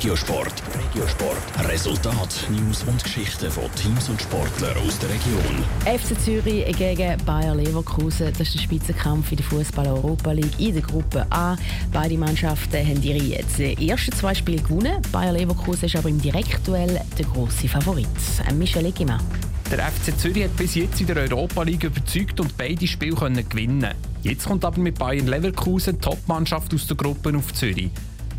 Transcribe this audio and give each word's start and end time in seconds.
Regiosport. 0.00 0.54
Regiosport. 0.74 1.68
Resultat, 1.68 2.48
News 2.48 2.84
und 2.84 3.04
Geschichten 3.04 3.50
von 3.50 3.64
Teams 3.74 4.08
und 4.08 4.18
Sportlern 4.18 4.74
aus 4.78 4.98
der 4.98 5.10
Region. 5.10 5.62
FC 5.84 6.18
Zürich 6.18 6.74
gegen 6.74 7.22
Bayer 7.26 7.54
Leverkusen. 7.54 8.28
Das 8.28 8.48
ist 8.48 8.54
der 8.54 8.60
Spitzenkampf 8.60 9.30
in 9.30 9.36
der 9.36 9.44
Fußball-Europa 9.44 10.32
League 10.32 10.58
in 10.58 10.72
der 10.72 10.82
Gruppe 10.84 11.26
A. 11.28 11.54
Beide 11.92 12.16
Mannschaften 12.16 12.78
haben 12.78 13.02
ihre 13.02 13.42
ersten 13.42 14.12
zwei 14.14 14.34
Spiele 14.34 14.62
gewonnen. 14.62 15.02
Bayer 15.12 15.34
Leverkusen 15.34 15.84
ist 15.84 15.96
aber 15.96 16.08
im 16.08 16.18
Direktduell 16.18 16.98
der 17.18 17.26
grosse 17.26 17.68
Favorit. 17.68 18.08
Michel 18.54 18.86
Eggimann. 18.86 19.20
Der 19.70 19.80
FC 19.80 20.18
Zürich 20.18 20.44
hat 20.44 20.56
bis 20.56 20.76
jetzt 20.76 20.98
in 21.02 21.08
der 21.08 21.18
Europa 21.18 21.62
League 21.62 21.84
überzeugt 21.84 22.40
und 22.40 22.56
beide 22.56 22.86
Spiele 22.86 23.16
können 23.16 23.46
gewinnen. 23.46 23.92
Jetzt 24.22 24.46
kommt 24.46 24.64
aber 24.64 24.80
mit 24.80 24.98
Bayern 24.98 25.26
Leverkusen 25.26 25.96
die 25.96 26.00
Topmannschaft 26.00 26.72
aus 26.72 26.86
der 26.86 26.96
Gruppe 26.96 27.36
auf 27.36 27.52
Zürich. 27.52 27.90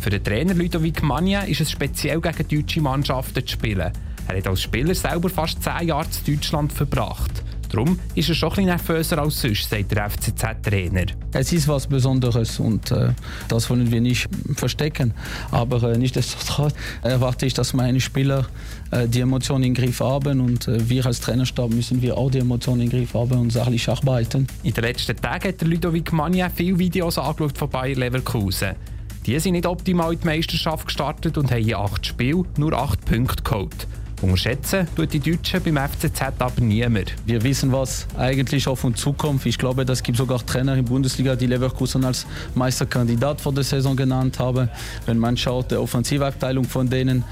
Für 0.00 0.08
den 0.08 0.24
Trainer 0.24 0.54
Ludovic 0.54 1.02
Magna 1.02 1.42
ist 1.42 1.60
es 1.60 1.70
speziell 1.70 2.22
gegen 2.22 2.48
deutsche 2.48 2.80
Mannschaften 2.80 3.46
zu 3.46 3.52
spielen. 3.52 3.92
Er 4.28 4.36
hat 4.36 4.46
als 4.46 4.62
Spieler 4.62 4.94
selber 4.94 5.28
fast 5.28 5.62
zehn 5.62 5.88
Jahre 5.88 6.06
in 6.26 6.34
Deutschland 6.34 6.72
verbracht. 6.72 7.42
Darum 7.68 7.98
ist 8.14 8.30
er 8.30 8.34
schon 8.34 8.48
ein 8.48 8.54
bisschen 8.54 8.66
nervöser 8.66 9.18
als 9.18 9.42
sonst, 9.42 9.68
sagt 9.68 9.92
der 9.92 10.08
FCZ-Trainer. 10.08 11.04
Es 11.34 11.52
ist 11.52 11.68
was 11.68 11.86
Besonderes 11.86 12.58
und 12.58 12.90
äh, 12.90 13.10
das 13.48 13.68
wollen 13.68 13.90
wir 13.90 14.00
nicht 14.00 14.26
verstecken. 14.54 15.12
Aber 15.50 15.82
äh, 15.82 15.98
nichtsdestotrotz 15.98 16.74
erwarte 17.02 17.44
ich, 17.44 17.52
dass 17.52 17.74
meine 17.74 18.00
Spieler 18.00 18.46
äh, 18.90 19.06
die 19.06 19.20
Emotionen 19.20 19.64
im 19.64 19.74
Griff 19.74 20.00
haben 20.00 20.40
und 20.40 20.66
äh, 20.66 20.88
wir 20.88 21.04
als 21.04 21.20
Trainerstab 21.20 21.70
müssen 21.70 22.00
wir 22.00 22.16
auch 22.16 22.30
die 22.30 22.38
Emotionen 22.38 22.80
im 22.80 22.90
Griff 22.90 23.12
haben 23.12 23.38
und 23.38 23.52
sachlich 23.52 23.86
arbeiten. 23.86 24.46
In 24.62 24.72
den 24.72 24.82
letzten 24.82 25.14
Tagen 25.14 25.48
hat 25.48 25.60
der 25.60 25.68
Ludovic 25.68 26.10
Magna 26.10 26.48
viele 26.48 26.78
Videos 26.78 27.18
angeschaut 27.18 27.58
von 27.58 27.68
Bayer 27.68 27.94
Leverkusen. 27.94 28.74
Die 29.26 29.38
sind 29.38 29.52
nicht 29.52 29.66
optimal 29.66 30.14
in 30.14 30.20
die 30.20 30.26
Meisterschaft 30.26 30.86
gestartet 30.86 31.36
und 31.36 31.50
haben 31.50 31.62
in 31.62 31.74
acht 31.74 32.06
Spielen 32.06 32.46
nur 32.56 32.72
acht 32.72 33.04
Punkte 33.04 33.42
geholt. 33.42 33.86
Unterschätzen 34.22 34.86
tut 34.94 35.12
die 35.12 35.20
Deutschen 35.20 35.62
beim 35.62 35.76
FCZ 35.76 36.22
aber 36.38 36.60
niemand. 36.60 37.14
Wir 37.24 37.42
wissen, 37.42 37.72
was 37.72 38.06
eigentlich 38.18 38.66
auf 38.68 38.84
uns 38.84 39.00
zukommt. 39.00 39.46
Ich 39.46 39.56
glaube, 39.56 39.82
es 39.82 40.02
gibt 40.02 40.18
sogar 40.18 40.44
Trainer 40.44 40.74
in 40.74 40.84
der 40.84 40.90
Bundesliga, 40.90 41.36
die 41.36 41.46
Leverkusen 41.46 42.04
als 42.04 42.26
Meisterkandidat 42.54 43.40
vor 43.40 43.52
der 43.52 43.64
Saison 43.64 43.96
genannt 43.96 44.38
haben. 44.38 44.68
Wenn 45.06 45.18
man 45.18 45.36
schaut, 45.36 45.70
die 45.70 45.76
Offensivabteilung 45.76 46.64
von 46.64 46.88
denen, 46.88 47.24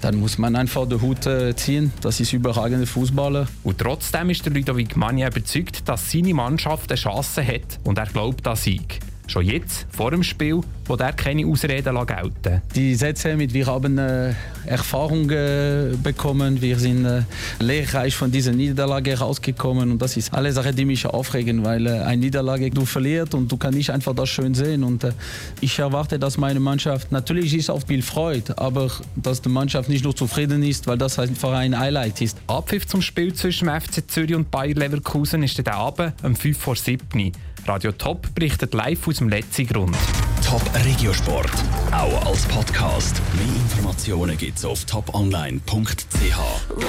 dann 0.00 0.16
muss 0.16 0.36
man 0.36 0.56
einfach 0.56 0.88
den 0.88 1.00
Hut 1.00 1.26
äh, 1.26 1.54
ziehen. 1.54 1.92
Das 2.00 2.18
ist 2.18 2.32
überragende 2.32 2.86
Fußballer. 2.86 3.46
Und 3.62 3.78
trotzdem 3.78 4.30
ist 4.30 4.44
der 4.44 4.52
Ludovic 4.52 4.96
Mania 4.96 5.28
überzeugt, 5.28 5.88
dass 5.88 6.10
seine 6.10 6.34
Mannschaft 6.34 6.90
eine 6.90 6.98
Chance 6.98 7.46
hat 7.46 7.78
und 7.84 7.98
er 7.98 8.06
glaubt 8.06 8.46
an 8.48 8.56
Sieg. 8.56 8.98
Schon 9.28 9.46
jetzt, 9.46 9.86
vor 9.90 10.10
dem 10.10 10.22
Spiel, 10.22 10.60
wo 10.86 10.94
er 10.96 11.12
keine 11.12 11.46
Ausreden 11.46 11.96
gelten 12.06 12.60
Die 12.74 12.94
Sätze 12.94 13.36
mit, 13.36 13.54
wir 13.54 13.66
haben 13.66 13.96
äh, 13.96 14.34
Erfahrung 14.66 15.30
äh, 15.30 15.94
bekommen, 16.02 16.60
wir 16.60 16.78
sind 16.78 17.04
äh, 17.04 17.22
lehrreich 17.60 18.16
von 18.16 18.30
dieser 18.30 18.52
Niederlage 18.52 19.16
rausgekommen. 19.18 19.92
Und 19.92 20.02
das 20.02 20.16
ist 20.16 20.34
alle 20.34 20.52
Sachen, 20.52 20.74
die 20.74 20.84
mich 20.84 21.06
aufregen, 21.06 21.64
weil 21.64 21.86
äh, 21.86 22.00
eine 22.00 22.22
Niederlage 22.22 22.70
du 22.70 22.84
verlierst 22.84 23.34
und 23.34 23.50
du 23.50 23.56
kannst 23.56 23.78
nicht 23.78 23.90
einfach 23.90 24.14
das 24.14 24.28
schön 24.28 24.54
sehen. 24.54 24.82
Und 24.82 25.04
äh, 25.04 25.12
ich 25.60 25.78
erwarte, 25.78 26.18
dass 26.18 26.36
meine 26.36 26.60
Mannschaft, 26.60 27.12
natürlich 27.12 27.54
ist 27.54 27.70
auf 27.70 27.84
viel 27.86 28.02
Freude, 28.02 28.58
aber 28.58 28.90
dass 29.16 29.40
die 29.40 29.48
Mannschaft 29.48 29.88
nicht 29.88 30.04
nur 30.04 30.16
zufrieden 30.16 30.62
ist, 30.62 30.86
weil 30.86 30.98
das 30.98 31.18
einfach 31.18 31.52
ein 31.52 31.78
Highlight 31.78 32.20
ist. 32.20 32.38
Abpfiff 32.48 32.86
zum 32.86 33.00
Spiel 33.02 33.32
zwischen 33.34 33.68
FC 33.68 34.02
Zürich 34.08 34.34
und 34.34 34.50
Bayer 34.50 34.74
Leverkusen 34.74 35.42
ist 35.42 35.58
der 35.58 35.74
Abend 35.74 36.12
um 36.22 36.34
5 36.34 36.58
vor 36.58 36.76
7 36.76 37.32
Radio 37.66 37.92
Top 37.92 38.34
berichtet 38.34 38.74
live 38.74 39.06
aus 39.06 39.18
dem 39.18 39.28
letzten 39.28 39.66
Grund. 39.66 39.96
Top 40.44 40.62
Regiosport, 40.84 41.52
auch 41.92 42.26
als 42.26 42.44
Podcast. 42.46 43.22
Mehr 43.34 43.54
Informationen 43.54 44.36
gibt's 44.36 44.64
auf 44.64 44.84
toponline.ch. 44.84 46.82